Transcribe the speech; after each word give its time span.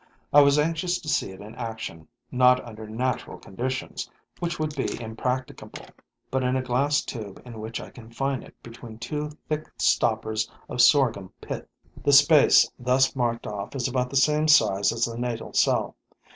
I 0.33 0.41
was 0.41 0.57
anxious 0.57 0.99
to 0.99 1.07
see 1.07 1.29
it 1.29 1.41
in 1.41 1.53
action, 1.53 2.07
not 2.31 2.59
under 2.67 2.87
natural 2.89 3.37
conditions, 3.37 4.09
which 4.39 4.57
would 4.57 4.75
be 4.75 4.99
impracticable, 4.99 5.85
but 6.31 6.41
in 6.41 6.55
a 6.55 6.63
glass 6.63 7.01
tube 7.03 7.39
in 7.45 7.59
which 7.59 7.79
I 7.79 7.91
confine 7.91 8.41
it 8.41 8.55
between 8.63 8.97
two 8.97 9.29
thick 9.47 9.69
stoppers 9.77 10.49
of 10.67 10.81
sorghum 10.81 11.31
pith. 11.39 11.67
The 12.03 12.13
space 12.13 12.67
thus 12.79 13.15
marked 13.15 13.45
off 13.45 13.75
is 13.75 13.87
about 13.87 14.09
the 14.09 14.15
same 14.17 14.47
size 14.47 14.91
as 14.91 15.05
the 15.05 15.19
natal 15.19 15.53
cell. 15.53 15.95